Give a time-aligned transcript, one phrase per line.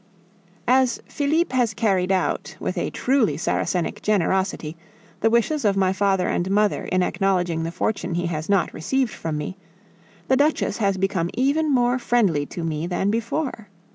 [0.67, 4.75] As Felipe has carried out, with a truly Saracenic generosity,
[5.19, 9.13] the wishes of my father and mother in acknowledging the fortune he has not received
[9.13, 9.57] from me,
[10.27, 13.67] the Duchess has become even more friendly to me than before.